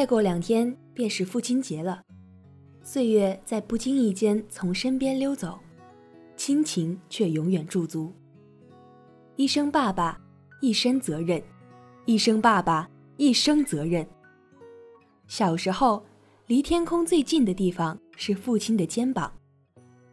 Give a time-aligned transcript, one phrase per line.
[0.00, 2.02] 再过两天便是父亲节了，
[2.82, 5.58] 岁月在不经意间从身边溜走，
[6.38, 8.10] 亲情却永远驻足。
[9.36, 10.18] 一声爸爸，
[10.62, 11.38] 一身责任；
[12.06, 12.88] 一声爸爸，
[13.18, 14.08] 一生责任。
[15.26, 16.02] 小时候，
[16.46, 19.30] 离天空最近的地方是父亲的肩膀，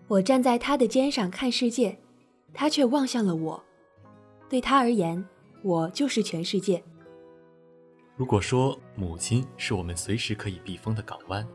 [0.09, 1.97] 我站在他的肩上看世界，
[2.53, 3.63] 他却望向了我。
[4.49, 5.25] 对他而言，
[5.63, 6.83] 我就是全世界。
[8.17, 11.47] 如果说母亲是我们随时可以避风的港湾，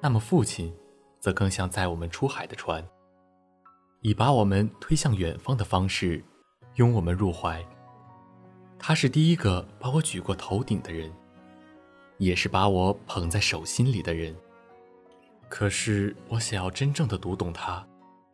[0.00, 0.74] 那么父亲，
[1.20, 2.82] 则更像载我们出海的船，
[4.00, 6.24] 以把我们推向远方的方式。
[6.76, 7.62] 拥我们入怀。
[8.78, 11.12] 他是第一个把我举过头顶的人，
[12.16, 14.34] 也是把我捧在手心里的人。
[15.48, 17.86] 可是，我想要真正的读懂他，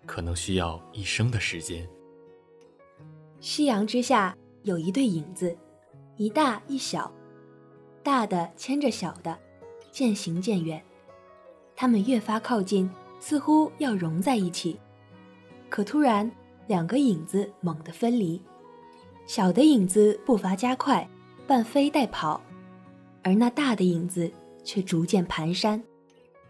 [0.04, 1.88] 可能需要一生的时间。
[3.40, 5.56] 夕阳之下，有一对影子，
[6.16, 7.10] 一大一小，
[8.06, 9.36] 大的牵着小的，
[9.90, 10.80] 渐行渐远。
[11.74, 14.78] 他们越发靠近，似乎要融在一起，
[15.68, 16.30] 可突然。
[16.68, 18.42] 两个影子猛地分离，
[19.24, 21.08] 小的影子步伐加快，
[21.46, 22.40] 半飞带跑，
[23.22, 24.28] 而那大的影子
[24.64, 25.80] 却逐渐蹒跚，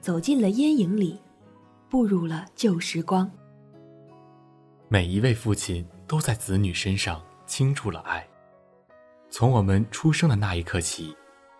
[0.00, 1.20] 走进了阴影里，
[1.90, 3.30] 步入了旧时光。
[4.88, 8.26] 每一位父亲都在子女身上倾注了爱，
[9.28, 11.14] 从我们出生的那一刻起，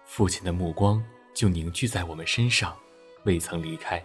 [0.06, 1.02] 父亲的目光
[1.34, 2.74] 就凝聚在我们身上，
[3.24, 4.02] 未曾离开。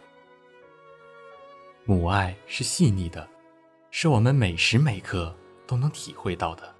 [1.85, 3.27] 母爱是细腻的。
[3.93, 5.35] 是我们每时每刻
[5.67, 6.73] 都能体会到的。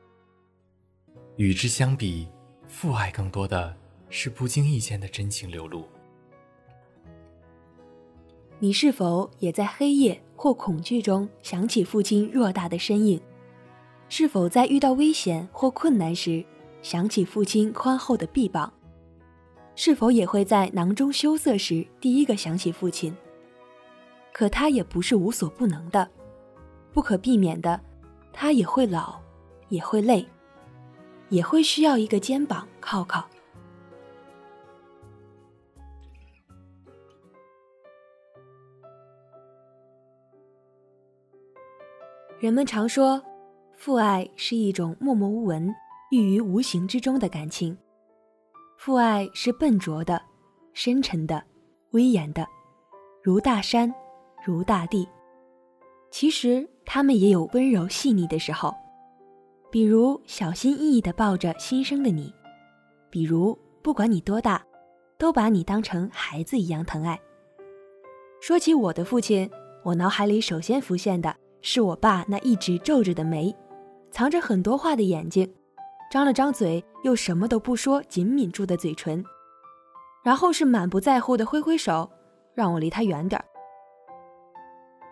[1.35, 2.25] 与之相比，
[2.67, 3.75] 父爱更多的
[4.09, 5.85] 是不经意间的真情流露。
[8.59, 13.21] 你是否也在黑夜或恐惧中想起父亲偌大的身影？
[14.07, 16.45] 是否在遇到危险或困难时
[16.81, 18.71] 想起父亲宽厚的臂膀？
[19.75, 23.15] 是否也会在囊中羞涩时第一个想起父亲？
[24.33, 26.09] 可他也不是无所不能的。
[26.93, 27.79] 不可避免的，
[28.33, 29.19] 他也会老，
[29.69, 30.27] 也会累，
[31.29, 33.27] 也会需要一个肩膀靠靠。
[42.39, 43.23] 人们常说，
[43.73, 45.73] 父爱是一种默默无闻、
[46.11, 47.77] 寓于无形之中的感情。
[48.83, 50.19] 父爱是笨拙的、
[50.73, 51.43] 深沉的、
[51.91, 52.47] 威严的，
[53.21, 53.93] 如大山，
[54.43, 55.07] 如大地。
[56.09, 56.67] 其实。
[56.83, 58.73] 他们也有温柔细腻的时候，
[59.69, 62.33] 比如小心翼翼地抱着新生的你，
[63.11, 64.65] 比如不管你多大，
[65.19, 67.17] 都把你当成孩子一样疼爱。
[68.41, 69.47] 说起我的父亲，
[69.83, 73.55] 我脑海里首先浮现的是我爸那一直皱着的眉，
[74.09, 75.47] 藏着很多话的眼睛，
[76.11, 79.23] 张了张嘴又什么都不说，紧抿住的嘴唇，
[80.21, 82.11] 然后是满不在乎的挥挥手，
[82.53, 83.45] 让我离他远点儿。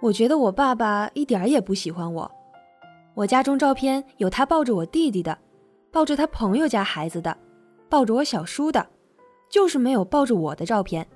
[0.01, 2.29] 我觉得我爸爸一点也不喜欢我。
[3.13, 5.37] 我家中照片有他抱着我弟弟的，
[5.89, 7.37] 抱着他朋友家孩子的，
[7.87, 8.85] 抱着我小叔的，
[9.47, 11.07] 就是没有抱着我的照片。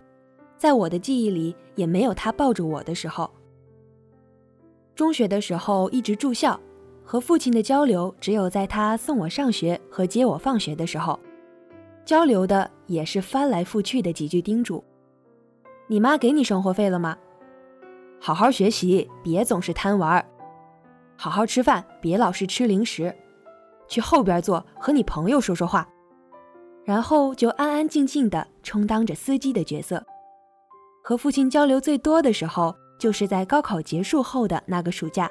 [0.57, 3.29] 在我的记忆里，也没有他抱着我的时候。
[4.95, 6.57] 中学的时候一直住校，
[7.13, 11.19] 和父亲的交流只有在他送我上学和接我放学的时候，
[12.03, 14.83] 交流的也是翻来覆去的几句叮嘱
[15.85, 17.15] ：“你妈给你生活费了吗？”
[18.19, 20.25] 好好学习，别总是贪玩
[21.15, 23.15] 好好吃饭，别老是吃零食。
[23.87, 25.87] 去后边坐，和你朋友说说话。
[26.83, 30.03] 然后就安安静静的充当着司机的角色。
[31.03, 35.29] 和父亲交流最多的时候，就是在高考结束后的那个暑假。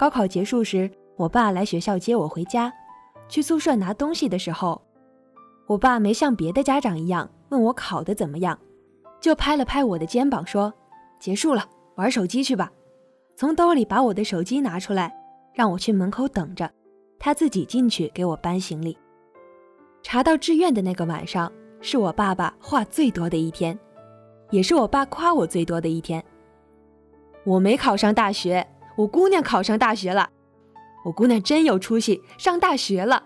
[0.00, 2.72] 高考结束时，我爸来学校接我回家。
[3.28, 4.80] 去宿舍拿东西的时候，
[5.66, 8.58] 我爸没像别的家长一样问我考得怎么样，
[9.20, 10.72] 就拍了拍我的肩膀说
[11.20, 12.72] ：“结束了。”玩手机去吧，
[13.36, 15.14] 从兜里把我的手机拿出来，
[15.52, 16.72] 让我去门口等着，
[17.18, 18.96] 他自己进去给我搬行李。
[20.02, 21.52] 查到志愿的那个晚上，
[21.82, 23.78] 是我爸爸话最多的一天，
[24.48, 26.24] 也是我爸夸我最多的一天。
[27.44, 28.66] 我没考上大学，
[29.00, 30.28] 我姑娘考上大学了，
[31.06, 33.24] 我姑娘真有出息，上大学了。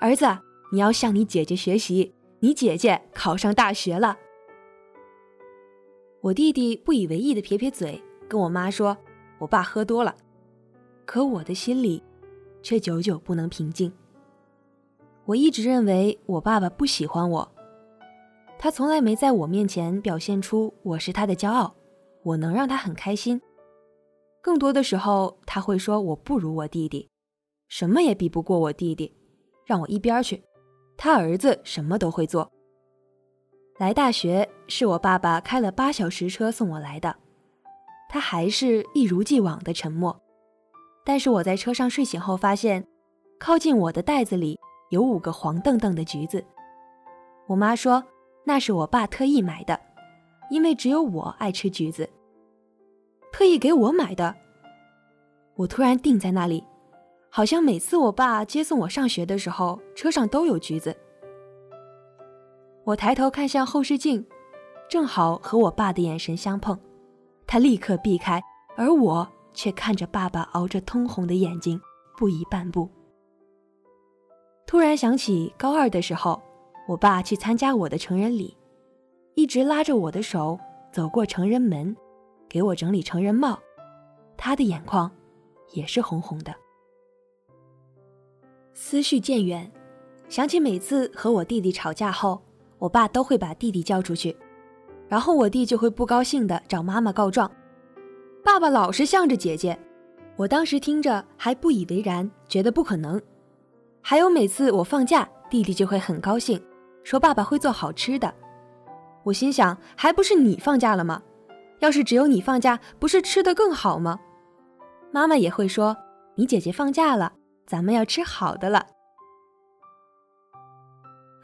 [0.00, 0.24] 儿子，
[0.70, 4.16] 你要向你姐姐学习，你姐姐考上大学了。
[6.20, 8.96] 我弟弟不以为意的撇撇嘴，跟我妈说
[9.40, 10.14] ：“我爸喝多了。”
[11.04, 12.00] 可我的心里
[12.62, 13.92] 却久久不能平静。
[15.24, 17.52] 我一直认为我爸爸不喜欢我，
[18.56, 21.74] 他从来没在我面前表现出我是他的骄傲，
[22.22, 23.42] 我能让他很开心。
[24.46, 27.10] 更多的时候，他会说我不如我弟弟，
[27.66, 29.12] 什么也比不过我弟弟，
[29.64, 30.40] 让我一边去，
[30.96, 32.48] 他儿子什么都会做。
[33.80, 37.16] 来大学是我爸爸开了八小时车送我来的，
[38.08, 40.16] 他还是一如既往的沉默。
[41.04, 42.86] 但是我在车上睡醒后发现，
[43.40, 44.56] 靠近我的袋子里
[44.90, 46.44] 有五个黄澄澄的橘子。
[47.48, 48.00] 我妈说
[48.44, 49.80] 那是我爸特意买的，
[50.52, 52.08] 因为只有我爱吃橘子，
[53.36, 54.34] 特意给我买的。
[55.56, 56.64] 我突然定在那里，
[57.28, 60.96] 好像每次我爸接送我上学的时候，车上都有橘子。
[62.82, 64.24] 我抬头看向后视镜，
[64.88, 66.78] 正好和我爸的眼神相碰，
[67.46, 68.42] 他立刻避开，
[68.74, 71.78] 而我却看着爸爸熬着通红的眼睛，
[72.16, 72.88] 不移半步。
[74.66, 76.40] 突然想起高二的时候，
[76.88, 78.56] 我爸去参加我的成人礼，
[79.34, 80.58] 一直拉着我的手
[80.90, 81.94] 走过成人门，
[82.48, 83.58] 给我整理成人帽，
[84.36, 85.10] 他的眼眶
[85.72, 86.54] 也是红红的。
[88.74, 89.70] 思绪渐远，
[90.28, 92.40] 想起每次和我弟弟吵架后。
[92.78, 94.36] 我爸都会把弟弟叫出去，
[95.08, 97.50] 然后我弟就会不高兴的找妈妈告状。
[98.44, 99.78] 爸爸老是向着姐姐，
[100.36, 103.18] 我当时听着还不以为然，觉得不可能。
[104.02, 106.62] 还有每次我放假，弟弟就会很高兴，
[107.02, 108.32] 说爸爸会做好吃的。
[109.22, 111.22] 我心想，还不是你放假了吗？
[111.80, 114.18] 要是只有你放假，不是吃的更好吗？
[115.12, 115.96] 妈妈也会说，
[116.34, 117.32] 你姐姐放假了，
[117.66, 118.86] 咱们要吃好的了。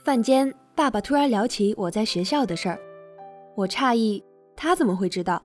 [0.04, 0.52] 饭间。
[0.74, 2.80] 爸爸突然聊起我在学校的事儿，
[3.54, 4.24] 我诧异，
[4.56, 5.40] 他怎么会知道？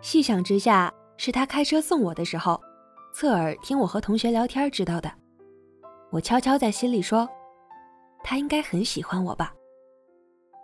[0.00, 2.58] 细想之下，是他开车送我的时候，
[3.12, 5.12] 侧耳听我和同学聊天知道的。
[6.10, 7.28] 我悄悄在心里说，
[8.22, 9.52] 他应该很喜欢我吧。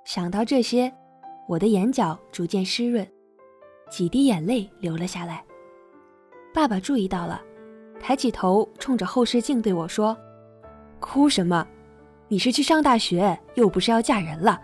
[0.06, 0.90] 想到这些，
[1.50, 3.04] 我的眼角逐渐湿润，
[3.90, 5.44] 几滴眼泪流了下来。
[6.54, 7.42] 爸爸注意到了，
[7.98, 10.16] 抬起头冲着后视镜对我说
[11.00, 11.66] ：“哭什么？”
[12.30, 14.62] 你是去上大学，又不是要嫁人了，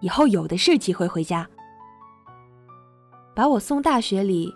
[0.00, 1.48] 以后有的是机会回家。
[3.32, 4.52] 把我送大学里，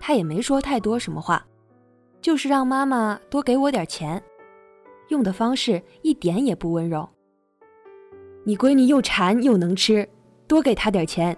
[0.00, 1.46] 他也没说太多什么话，
[2.22, 4.22] 就是让妈妈多给我点钱，
[5.08, 7.06] 用的方式一点也不温柔。
[8.44, 10.08] 你闺女又馋又能吃，
[10.52, 11.34] 多给他点钱。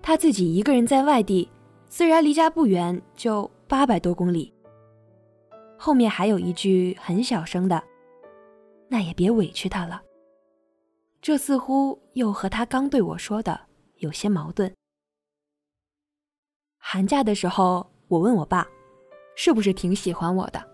[0.00, 1.46] 他自己一个人在外地，
[1.90, 4.50] 虽然离家不远，就八百多公里。
[5.76, 7.82] 后面还有一句很小声的。
[8.88, 10.00] 那也别委屈他了。
[11.20, 13.60] 这似乎又和他刚对我说的
[13.96, 14.74] 有些矛盾。
[16.78, 18.66] 寒假的时候，我问我爸，
[19.34, 20.66] 是不是挺喜欢我的？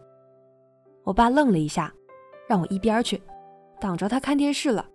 [1.03, 1.93] 我爸愣了一下，
[2.49, 3.21] 让我一边去，
[3.81, 4.89] 挡着他看电视了。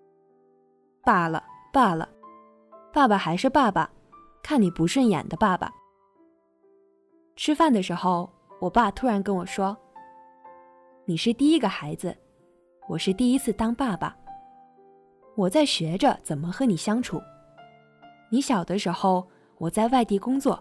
[1.03, 1.43] 罢了
[1.73, 2.07] 罢了，
[2.97, 3.87] 爸爸还是爸爸，
[4.41, 5.71] 看你不顺眼的爸爸。
[7.35, 8.27] 吃饭的时候，
[8.59, 9.77] 我爸突然跟我说
[11.05, 12.17] ：“你是第一个孩子。”
[12.89, 14.17] 我是第一次当爸爸，
[15.35, 17.21] 我在学着怎么和你相处。
[18.31, 19.27] 你小的时候
[19.59, 20.59] 我在外地工作，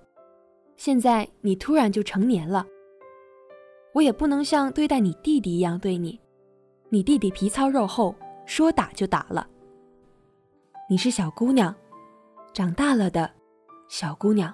[0.77, 2.67] 现在你突然就成年了，
[3.95, 6.21] 我也不能像对待你弟弟一样对你。
[6.91, 8.15] 你弟弟皮糙肉厚，
[8.45, 9.49] 说打就打了。
[10.87, 11.75] 你是小姑娘，
[12.57, 13.31] 长大了的
[13.87, 14.51] 小姑娘。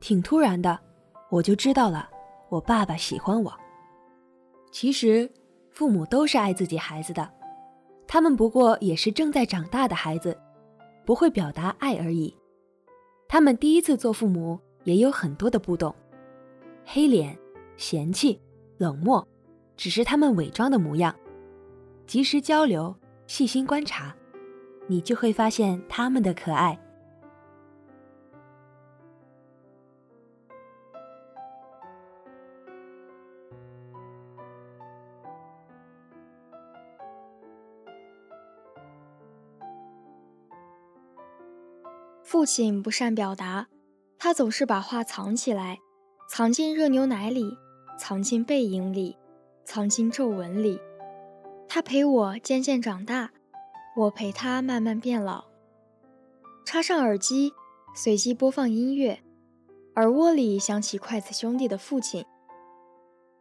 [0.00, 0.80] 挺突然的，
[1.28, 2.08] 我就知道了，
[2.48, 3.52] 我爸爸喜欢我。
[4.72, 5.30] 其实。
[5.72, 7.30] 父母都是爱自己孩子的，
[8.08, 10.34] 他们不过也是正在长大的孩子，
[11.04, 12.34] 不会表达爱而已。
[13.28, 15.94] 他们第一次做父母，也有很多的不懂，
[16.82, 17.38] 黑脸、
[17.76, 18.40] 嫌弃、
[18.78, 19.22] 冷漠，
[19.76, 21.14] 只是他们伪装的模样。
[22.06, 22.96] 及时交流，
[23.26, 24.16] 细心观察，
[24.86, 26.78] 你就会发现他们的可爱。
[42.22, 43.68] 父亲不善表达，
[44.18, 45.78] 他总是把话藏起来，
[46.28, 47.56] 藏进热牛奶里，
[47.96, 49.16] 藏进背影里，
[49.64, 50.78] 藏进皱纹里。
[51.68, 53.30] 他陪我渐渐长大，
[53.96, 55.42] 我陪他慢慢变老。
[56.66, 57.54] 插上耳机，
[57.94, 59.22] 随机播放音乐，
[59.94, 62.22] 耳蜗里响起筷子兄弟的父亲。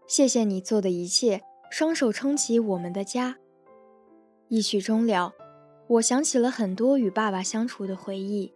[0.07, 3.35] 谢谢你做的一切，双手撑起我们的家。
[4.47, 5.33] 一曲终了，
[5.87, 8.53] 我想起了很多与爸爸相处的回忆。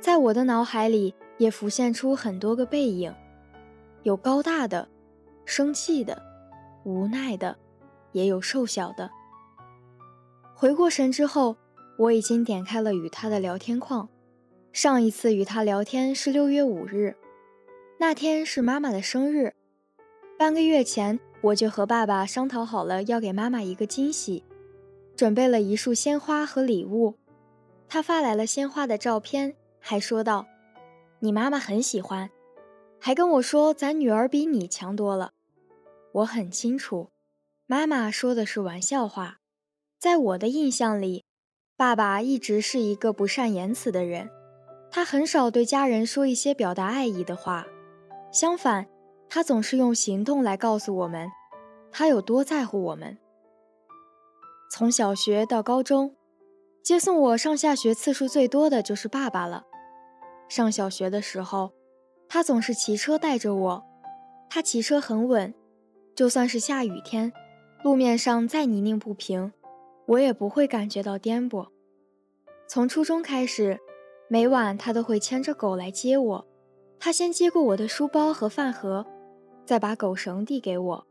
[0.00, 3.12] 在我的脑海里也浮现出很多个背影，
[4.04, 4.88] 有高大的、
[5.44, 6.22] 生气的、
[6.84, 7.56] 无奈的，
[8.12, 9.10] 也有瘦小的。
[10.62, 11.56] 回过神之后，
[11.96, 14.08] 我已经点开了与他的聊天框。
[14.72, 17.16] 上一次与他聊天是六月五日，
[17.98, 19.54] 那天是妈妈的生日。
[20.38, 24.44] 半个月前，我就和爸爸商讨好了要给妈妈一个惊喜，
[25.16, 27.16] 准备了一束鲜花和礼物。
[27.88, 30.46] 他发来了鲜花的照片，还说道
[31.18, 32.30] ：“你妈妈很喜欢，
[33.00, 35.32] 还跟我说咱女儿比你强多了。”
[36.14, 37.10] 我很清楚，
[37.66, 39.40] 妈妈说的是玩笑话。
[40.02, 41.24] 在我的印象里，
[41.76, 44.28] 爸爸一直是一个不善言辞的人，
[44.90, 47.64] 他很少对家人说一些表达爱意的话，
[48.32, 48.88] 相反，
[49.28, 51.30] 他总是用行动来告诉我们，
[51.92, 53.16] 他有多在乎我们。
[54.72, 56.16] 从小学到高中，
[56.82, 59.64] 接送我上下学次数最多的就是爸爸了。
[60.48, 61.70] 上小学的时候，
[62.28, 63.84] 他总是骑车带着我，
[64.50, 65.54] 他骑车很稳，
[66.16, 67.32] 就算是下雨天，
[67.84, 69.52] 路面上再泥泞不平，
[70.12, 71.66] 我也不会感觉到颠簸。
[72.66, 73.78] 从初中开始，
[74.28, 76.46] 每晚他都会牵着狗来接我，
[76.98, 79.06] 他先接过我的书包和饭盒，
[79.64, 81.06] 再把狗绳递给我。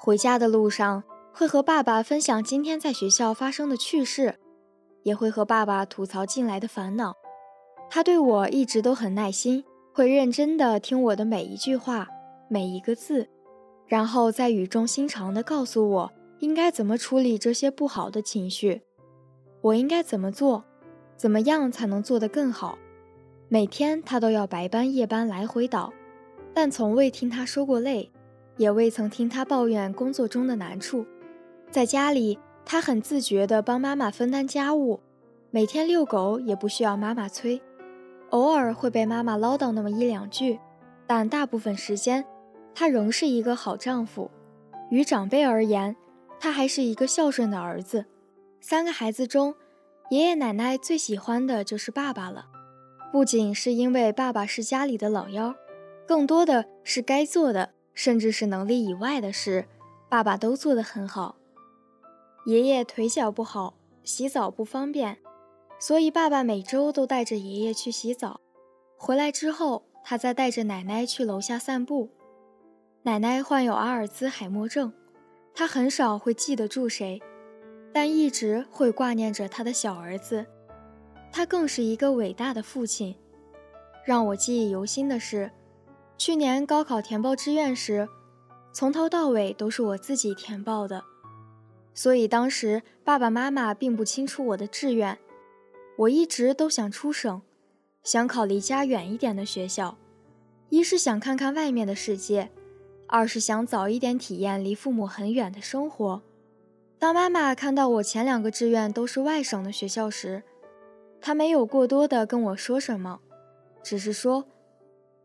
[0.00, 1.02] 回家的路上。
[1.38, 4.36] 会和爸爸分享今天在学校发生的趣事，
[5.02, 7.12] 也会和爸爸吐槽近来的烦恼。
[7.90, 9.62] 他对我一直都很耐心，
[9.92, 12.08] 会认真的听我的每一句话、
[12.48, 13.28] 每一个字，
[13.86, 18.82] 然后再语重心长的告诉我应该怎么处理这些不好的情绪，
[19.60, 20.64] 我应该怎么做，
[21.16, 22.78] 怎么样才能做得更好。
[23.48, 25.92] 每天他都要白班夜班来回倒，
[26.52, 28.10] 但从未听他说过累，
[28.56, 31.06] 也未曾听他抱怨工作中的难处。
[31.70, 35.00] 在家里，他很自觉地帮妈妈分担家务，
[35.50, 37.60] 每天遛狗也不需要妈妈催，
[38.30, 40.58] 偶尔会被妈妈唠叨那么一两句，
[41.06, 42.24] 但大部分时间，
[42.74, 44.30] 他仍是一个好丈夫。
[44.90, 45.96] 与长辈而言，
[46.38, 48.06] 他还是一个孝顺的儿子。
[48.60, 49.54] 三个孩子中，
[50.10, 52.46] 爷爷奶奶最喜欢的就是爸爸了，
[53.12, 55.54] 不仅是因为爸爸是家里的老幺，
[56.06, 59.66] 更多的是该做的，甚至是能力以外的事，
[60.08, 61.36] 爸爸都做得很好。
[62.46, 63.74] 爷爷腿脚不好，
[64.04, 65.18] 洗澡不方便，
[65.78, 68.40] 所以爸爸每周都带着爷爷去洗澡。
[68.96, 72.10] 回来之后，他再带着奶奶去楼下散步。
[73.02, 74.92] 奶奶患有阿尔兹海默症，
[75.58, 77.22] 他很少会记得住谁，
[77.90, 80.44] 但一直会挂念着他的小儿子。
[81.32, 83.16] 他更是一个伟大的父亲。
[84.04, 85.50] 让我记忆犹新的是，
[86.18, 88.06] 去年高考填报志愿时，
[88.70, 91.02] 从头到尾都是我自己填报的。
[91.94, 95.18] 所以当时爸爸妈妈并不清楚我的志愿，
[95.96, 97.40] 我一直都想出省，
[98.04, 99.96] 想考离家远一点的学校，
[100.68, 102.50] 一是想看看外面的世界，
[103.08, 106.22] 二是想早一点体验离父母很远的生活。
[106.98, 110.42] 当妈妈看到我前两个志愿都是外省的学校时，
[111.20, 113.20] 她没有过多的跟我说什么，
[113.82, 114.46] 只是说，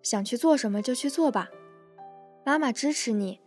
[0.01, 1.49] 想去做什么就去做吧，
[2.45, 3.39] 妈妈支持你，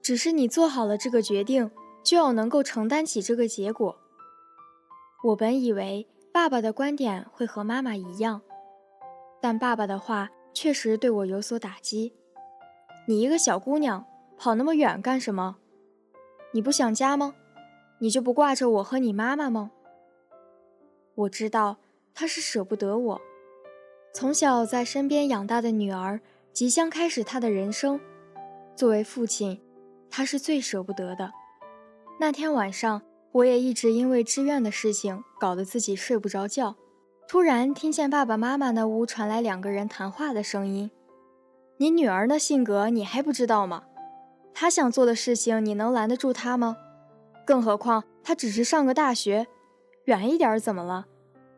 [0.00, 1.70] 只是你做好了这个决定。
[2.02, 3.94] 就要能够承担起这个结果。
[5.22, 8.40] 我本以为爸爸的观点会和妈妈一样，
[9.38, 12.14] 但爸爸的话确实对我有所打击。
[13.10, 14.06] 你一个小姑娘
[14.38, 15.56] 跑那么远干什么？
[16.52, 17.34] 你不想家吗？
[17.98, 19.72] 你就不挂着我和你妈妈吗？
[21.16, 21.78] 我知道
[22.14, 23.20] 他是舍不得我，
[24.14, 26.20] 从小在身边养大的女儿
[26.52, 28.00] 即将开始她的人生，
[28.76, 29.60] 作为父亲，
[30.08, 31.32] 他是最舍不得的。
[32.20, 33.02] 那天晚上，
[33.32, 36.76] 我也一直因为志愿的事情搞得自己睡不着觉。
[37.26, 40.92] 突然听见爸爸妈妈那屋传来两个人谈话的声音
[41.80, 43.84] ：“你女儿的性格你还不知道吗？
[44.52, 46.76] 她想做的事情你能拦得住她吗？
[47.46, 49.46] 更何况她只是上个大学，
[50.04, 51.06] 远一点怎么了？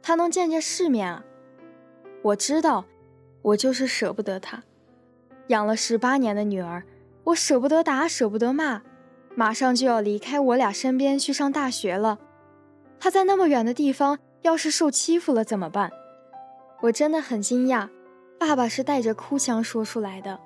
[0.00, 1.24] 她能见见世面啊！
[2.22, 2.84] 我知道，
[3.42, 4.62] 我就是舍不得她。
[5.48, 6.84] 养了十八年的女儿，
[7.24, 8.82] 我舍不得打，舍不得骂。”
[9.34, 12.20] 马上就要离开我俩身边去上大学了，
[13.00, 15.90] 她在那么远的地方，要是受欺负了怎么办？
[16.82, 17.88] 我真的很惊讶，
[18.44, 20.40] 爸爸是带着哭腔说出来的。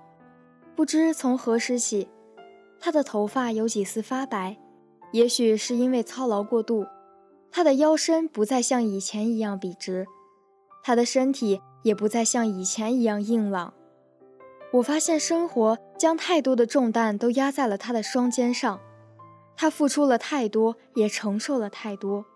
[0.75, 2.07] 不知从何时起，
[2.79, 4.59] 他的头发有几丝发白，
[5.13, 6.87] 也许是因为操劳过度，
[7.51, 10.07] 他的腰身不再像以前一样笔直，
[10.85, 13.73] 他的身体也不再像以前一样硬朗。
[14.73, 18.79] 我发现生活将太多的重担都压在了他的双肩上，
[19.57, 22.27] 他付出了太多，也承受了太多。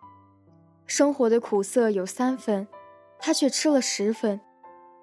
[0.87, 2.67] 生活的苦涩有三分，
[3.19, 4.41] 他却吃了十分。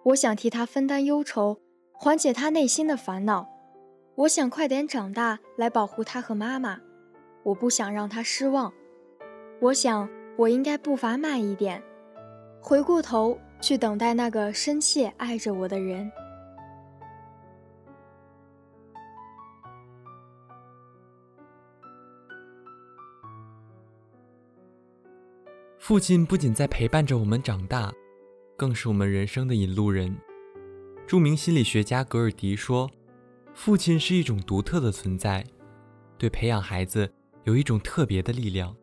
[0.07, 1.59] 我想替他分担忧愁，
[1.91, 3.45] 缓解他内心的烦恼。
[4.15, 6.79] 我想快点长大，来保护他和妈妈。
[7.43, 8.71] 我不想让他失望。
[9.59, 11.83] 我想我应该步伐慢一点，
[12.61, 16.09] 回过头去等待那个深切爱着我的人。
[25.77, 27.91] 父亲不仅在陪伴着我们长大，
[28.57, 30.17] 更是我们人生的引路人。
[31.05, 32.89] 著名心理学家格尔迪说
[33.53, 35.45] ：“父亲是一种独特的存在，
[36.17, 37.09] 对培养孩子
[37.43, 38.75] 有一种特别的力量。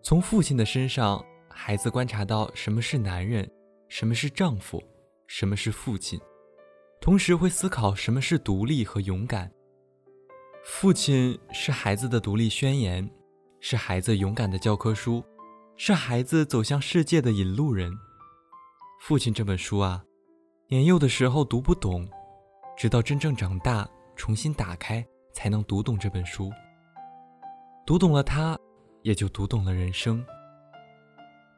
[0.00, 3.50] 从父亲的身上，孩子观察到什么是男人，
[3.88, 4.82] 什么是丈夫，
[5.26, 6.18] 什么是父亲，
[7.00, 9.50] 同时会思考什么是独立和勇敢。
[10.64, 13.10] 父亲是孩子的独立宣言，
[13.60, 15.24] 是孩子勇敢的教科书，
[15.76, 17.92] 是孩子走向世界的引路人。
[19.00, 20.04] 父亲这本书啊。”
[20.68, 22.08] 年幼的时候读不懂，
[22.76, 26.50] 直到真正长大，重新打开，才能读懂这本书。
[27.86, 28.58] 读懂了它，
[29.02, 30.24] 也就读懂了人生。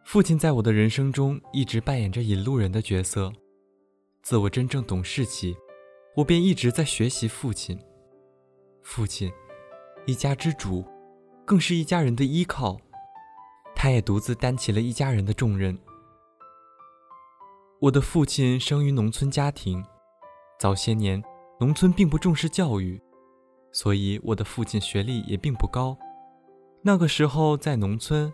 [0.04, 3.32] 父亲在我的人生中一直扮演着引路人的角色。
[4.22, 5.56] 自我真正懂事起，
[6.14, 7.78] 我便一直在学习父亲。
[8.82, 9.32] 父亲，
[10.06, 10.84] 一家之主，
[11.46, 12.78] 更是一家人的依靠。
[13.74, 15.78] 他也独自担起了一家人的重任。
[17.80, 19.84] 我的父亲生于农村家庭，
[20.58, 21.22] 早些年
[21.60, 23.00] 农村并不重视教育，
[23.70, 25.96] 所以我的父亲学历也并不高。
[26.82, 28.32] 那个时候在农村，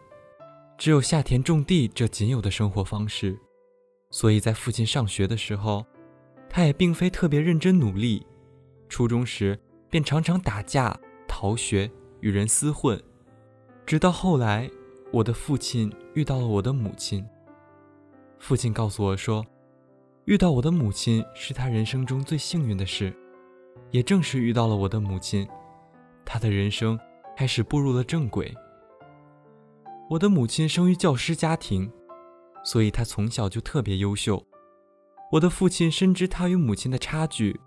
[0.79, 3.39] 只有下田种地这仅有的生活方式，
[4.11, 5.85] 所以在父亲上学的时候，
[6.49, 8.27] 他也并非特别认真努力。
[8.89, 9.61] 初中时
[9.91, 10.99] 便常常打架、
[11.29, 12.99] 逃学、与人厮混，
[13.85, 14.71] 直到后来，
[15.13, 17.23] 我的父亲遇到了我的母亲。
[18.45, 19.43] 父亲告诉我说
[20.29, 23.11] ：“遇到我的母亲是他人生中最幸运的事。”
[23.91, 25.49] 也正是遇到了我的母亲，
[26.27, 27.01] 他的人生
[27.35, 28.55] 开始步入了正轨。
[30.11, 31.91] 我的母亲生于教师家庭，
[32.63, 34.45] 所以她从小就特别优秀。
[35.33, 37.59] 我的父亲深知他与母亲的差距，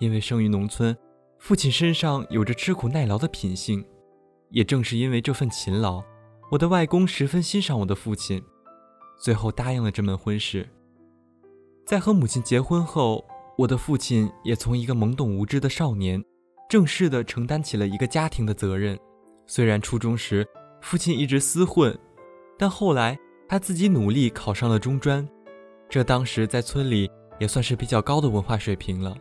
[0.00, 0.96] 因为生于农村，
[1.38, 3.86] 父亲身上有着吃苦耐劳的品性。
[4.50, 6.02] 也正是因为这份勤劳，
[6.50, 8.42] 我的外公十分欣赏我的父亲。
[9.24, 10.68] 最后答应了这门婚事。
[11.86, 13.24] 在和母亲结婚后，
[13.56, 16.22] 我的父亲也从一个懵懂无知的少年，
[16.68, 18.98] 正式的承担起了一个家庭的责任。
[19.46, 20.46] 虽然初中时
[20.82, 21.98] 父亲一直厮混，
[22.58, 25.26] 但后来他自己努力考上了中专，
[25.88, 27.10] 这当时在村里
[27.40, 29.16] 也算是比较高的文化水平了。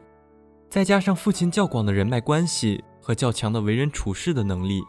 [0.70, 4.82] 再加上父亲较广的人脉关系和较强的为人处事的能力，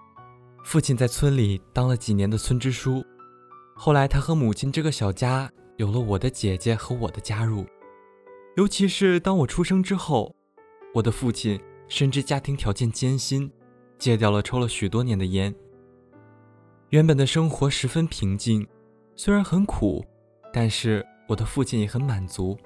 [0.65, 3.05] 父亲在村里当了几年的村支书。
[3.75, 7.67] 后来，他和母亲这个小家有了我的姐姐和我的加入。
[8.57, 10.35] 尤其是当我出生之后，
[10.95, 13.51] 我的父亲深知家庭条件艰辛，
[13.99, 15.53] 戒掉了抽了许多年的烟。
[16.91, 18.65] 原本的生活十分平静，
[19.17, 20.05] 虽然很苦，
[20.53, 22.57] 但是我的父亲也很满足。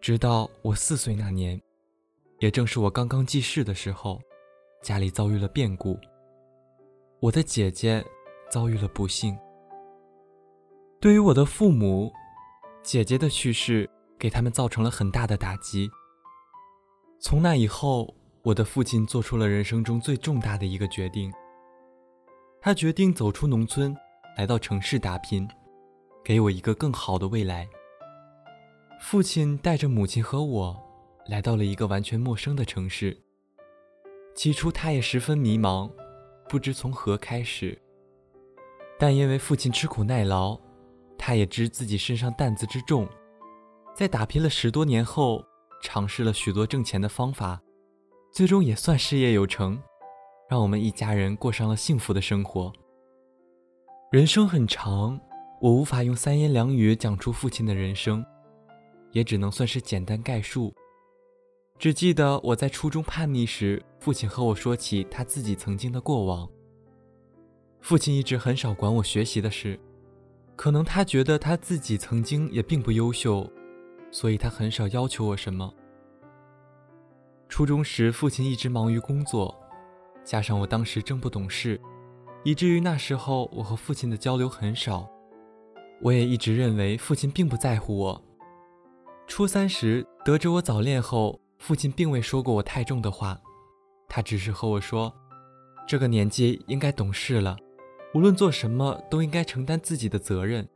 [0.00, 1.60] 直到我四岁那年，
[2.38, 4.18] 也正是我刚刚记事的时候，
[4.82, 5.98] 家里遭遇了变故，
[7.20, 8.02] 我的姐姐
[8.50, 9.36] 遭遇了不幸。
[11.04, 12.10] 对于我的父母，
[12.82, 13.86] 姐姐的去世
[14.18, 15.90] 给他们造成了很大的打击。
[17.20, 21.30] 从那以后，我的父亲做出了人生中最重大的一个决定。
[22.58, 23.94] 他决定走出农村，
[24.38, 25.46] 来到城市打拼，
[26.24, 27.68] 给我一个更好的未来。
[28.98, 30.82] 父亲带着母亲和我，
[31.26, 33.14] 来到了一个完全陌生的城市。
[34.34, 35.92] 起初，他也十分迷茫，
[36.48, 37.78] 不知从何开始。
[38.98, 40.58] 但因为父亲吃苦耐劳。
[41.26, 43.08] 他也知自己身上担子之重，
[43.96, 45.42] 在打拼了十多年后，
[45.82, 47.58] 尝试了许多挣钱的方法，
[48.30, 49.82] 最终也算事业有成，
[50.50, 52.70] 让我们一家人过上了幸福的生活。
[54.12, 55.18] 人生很长，
[55.62, 58.22] 我无法用三言两语讲出父亲的人生，
[59.12, 60.74] 也只能算是简单概述。
[61.78, 66.46] 只记得我在初中叛逆时，父亲和我说起他自己曾经的过往。
[67.80, 69.80] 父亲一直很少管我学习的事。
[70.56, 73.50] 可能他觉得他自己曾经也并不优秀，
[74.10, 75.72] 所以他很少要求我什么。
[77.48, 79.54] 初中时，父亲一直忙于工作，
[80.24, 81.80] 加上我当时正不懂事，
[82.44, 85.08] 以至于那时候我和父亲的交流很少。
[86.00, 88.22] 我也一直认为父亲并不在乎我。
[89.26, 93.40] 初三时得知我早恋后，父亲并未说过我太重的话，
[94.08, 95.12] 他只是和我说
[95.86, 97.56] ：“这个年纪应该懂事了。”
[98.14, 100.68] 无论做什么，都应该承担自己的责任。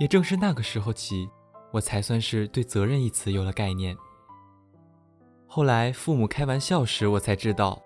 [0.00, 1.28] 也正是那个时候起，
[1.72, 3.96] 我才算是对“责任”一词有了概念。
[5.46, 7.80] 后来父母开玩笑时，我才知道，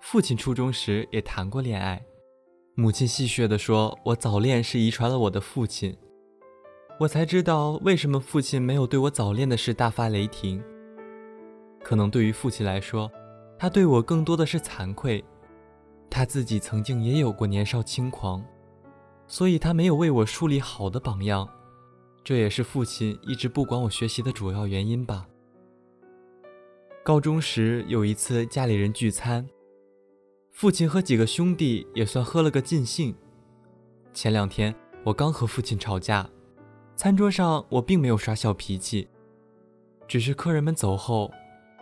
[0.00, 2.04] 父亲初中时也谈过恋爱。
[2.74, 5.96] 母亲戏谑地说：“我早恋是遗传了我的父亲。”
[7.00, 10.62] 我才知道为什么父亲没有对我早恋的事大发雷霆。
[11.82, 13.10] 可能对于父亲来说，
[13.56, 15.24] 他对我更多的是惭愧。
[16.10, 18.44] 他自己曾经也有过年少轻狂，
[19.26, 21.48] 所以他没有为我树立好的榜样，
[22.22, 25.26] 这也是父亲一直不管我学习的主要原因吧。
[27.02, 29.46] 高中时有一次家里人聚餐，
[30.52, 33.14] 父亲和几个兄弟也算喝了个尽兴。
[34.12, 36.30] 前两天我刚和父亲吵架，
[36.96, 39.08] 餐桌上我并没有耍小脾气，
[40.06, 41.30] 只是客人们走后，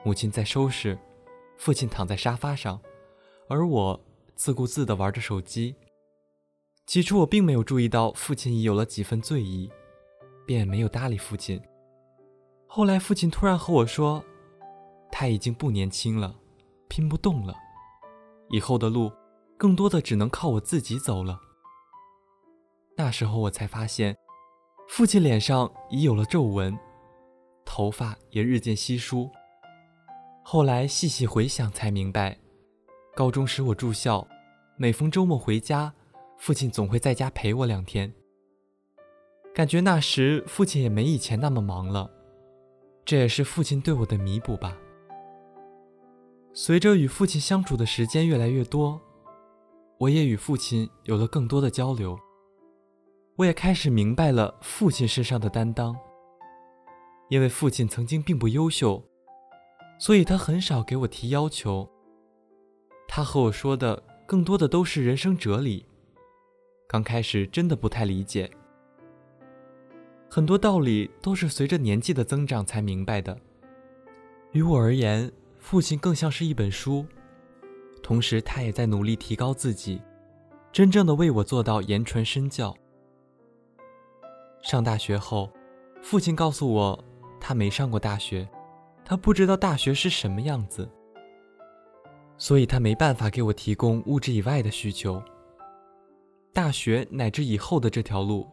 [0.04, 0.98] 母亲在收拾，
[1.56, 2.80] 父亲躺在沙发上，
[3.48, 4.00] 而我
[4.42, 5.76] 自顾自地玩着手机。
[6.84, 9.70] 起初我并没有注意到父亲已有了几分醉意，
[10.44, 11.62] 便没有搭理父亲。
[12.66, 14.24] 后来父亲突然和我说，
[15.12, 16.34] 他已经不年轻了，
[16.88, 17.54] 拼不动了，
[18.50, 19.12] 以后的路
[19.56, 21.40] 更多的只能靠我自己走了。
[22.96, 24.16] 那时候我才发现，
[24.88, 26.76] 父亲脸上已有了皱纹，
[27.64, 29.30] 头发也日渐稀疏。
[30.42, 32.36] 后来细细回想才明白，
[33.14, 34.26] 高中时我住校，
[34.82, 35.94] 每逢周末回家。
[36.38, 38.12] 父亲总会在家陪我两天，
[39.54, 42.10] 感觉那时父亲也没以前那么忙了，
[43.04, 44.76] 这也是父亲对我的弥补吧。
[46.52, 49.00] 随着与父亲相处的时间越来越多，
[49.98, 52.18] 我也与父亲有了更多的交流，
[53.36, 55.96] 我也开始明白了父亲身上的担当。
[57.28, 59.00] 因为父亲曾经并不优秀，
[60.00, 61.88] 所以他很少给我提要求，
[63.06, 65.84] 他和我说的更多的都是人生哲理。
[66.88, 68.50] 刚开始真的不太理解，
[70.30, 73.38] 很多道理都是随着年纪的增长才明白的。
[74.52, 77.04] 于我而言，父亲更像是一本书，
[78.02, 80.00] 同时他也在努力提高自己，
[80.72, 82.74] 真正的为我做到言传身教。
[84.62, 85.52] 上大学后，
[86.00, 87.04] 父亲告诉我，
[87.38, 88.48] 他没上过大学，
[89.04, 90.88] 他不知道大学是什么样子，
[92.42, 95.22] 所以他没办法给我提供物质以外的需求。
[96.52, 98.50] 大学乃至以后的这条路，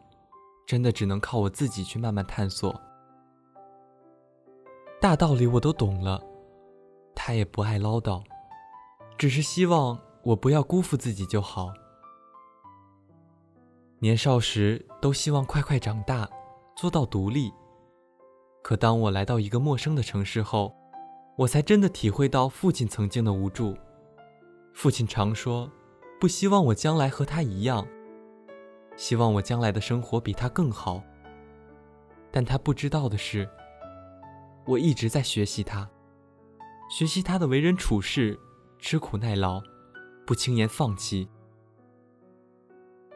[0.64, 2.72] 真的只能靠我自己去慢慢探索。
[5.00, 6.22] 大道理我都懂了，
[7.16, 8.22] 他也不爱唠叨，
[9.18, 11.72] 只是希望我不要辜负自己就好。
[13.98, 16.30] 年少时都希望快快长大，
[16.76, 17.52] 做到独立。
[18.62, 20.72] 可当我来到一个陌生的城市后，
[21.40, 23.74] 我才真的体会到父亲曾经的无助。
[24.74, 25.70] 父亲常说。
[26.20, 27.88] 不希望我将来和他一样，
[28.94, 31.02] 希望我将来的生活比他更好。
[32.30, 33.48] 但他不知道的是，
[34.66, 35.88] 我一直在学习他，
[36.90, 38.38] 学习他的为人处事，
[38.78, 39.62] 吃苦耐劳，
[40.26, 41.26] 不轻言放弃。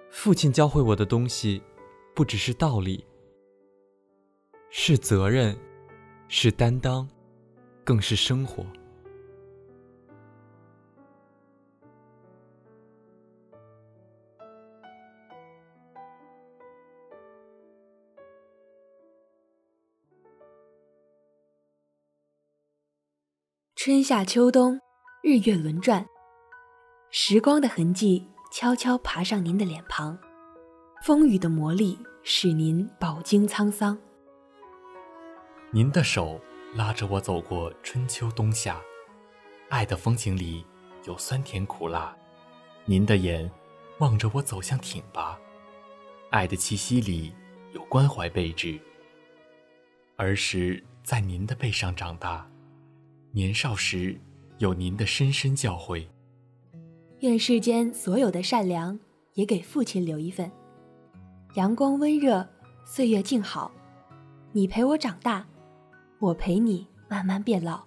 [0.09, 1.63] 父亲教会我的东西，
[2.15, 3.05] 不只是道理，
[4.71, 5.55] 是责任，
[6.27, 7.07] 是担当，
[7.85, 8.65] 更是生活。
[23.77, 24.81] 春夏秋冬，
[25.23, 26.07] 日月轮转，
[27.11, 30.19] 时光的痕迹悄悄爬上您的脸庞，
[31.03, 33.99] 风雨的磨砺使您饱经沧桑。
[35.71, 36.41] 您的手
[36.75, 38.81] 拉着我走过春秋冬夏，
[39.69, 40.67] 爱的风景里
[41.05, 42.17] 有酸甜苦辣，
[42.85, 43.49] 您的眼
[44.01, 45.39] 望着我走向挺拔，
[46.31, 47.33] 爱的气息里
[47.73, 48.77] 有关怀备至。
[50.17, 52.45] 儿时在您的背上长大。
[53.31, 54.21] 年少时，
[54.59, 56.05] 有您的深深教诲。
[57.21, 58.99] 愿世间所有的善良，
[59.35, 60.51] 也给父亲留一份。
[61.55, 62.49] 阳光温热，
[62.85, 63.71] 岁月静好。
[64.51, 65.47] 你陪我长大，
[66.19, 67.85] 我陪你慢慢变老。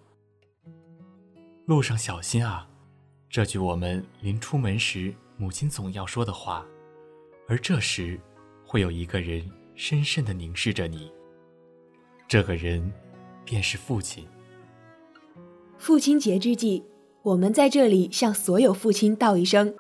[1.66, 2.68] 路上小心啊！
[3.30, 6.66] 这句我们临出门时，母亲总要说的话。
[7.48, 8.20] 而这时，
[8.66, 11.12] 会有一个人深深的凝视着你。
[12.28, 12.92] 这个人，
[13.44, 14.28] 便是父亲。
[15.78, 16.84] 父亲节之际，
[17.24, 19.76] 我们在这里向所有父亲道一声：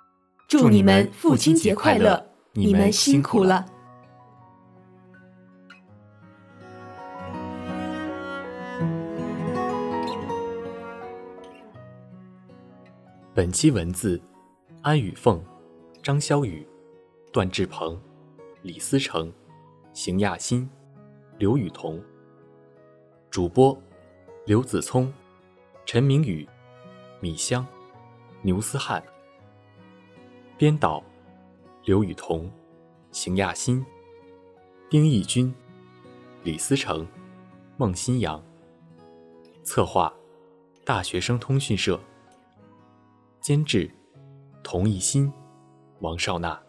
[0.47, 2.29] 祝你们父亲节快乐！
[2.53, 3.65] 你们辛苦了。
[13.38, 14.19] 本期文字：
[14.82, 15.39] 安雨凤、
[16.02, 16.67] 张潇雨、
[17.32, 17.95] 段志鹏、
[18.63, 19.32] 李思成、
[19.93, 20.67] 邢亚欣、
[21.38, 22.04] 刘雨桐。
[23.30, 23.80] 主播：
[24.47, 25.13] 刘子聪。
[25.86, 26.50] 陈明宇、
[27.19, 27.63] 米香、
[28.41, 29.04] 牛思翰，
[30.58, 31.04] 编导
[31.84, 32.52] 刘雨桐、
[33.12, 33.86] 邢亚欣、
[34.89, 35.54] 丁义军、
[36.41, 37.08] 李思成、
[37.78, 38.43] 孟新阳，
[39.62, 40.12] 策划
[40.84, 42.00] 大学生通讯社，
[43.47, 43.89] 监制
[44.62, 45.31] 童艺新、
[46.01, 46.62] 王少娜。